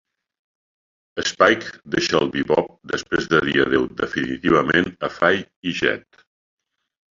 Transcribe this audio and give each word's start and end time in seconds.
Spike 1.31 1.67
deixa 1.97 2.17
el 2.21 2.31
"Bebop" 2.37 2.71
després 2.95 3.29
de 3.35 3.43
dir 3.51 3.55
adéu 3.67 3.87
definitivament 4.01 4.91
a 5.11 5.13
Faye 5.21 5.47
i 5.75 5.79
Jet. 5.85 6.27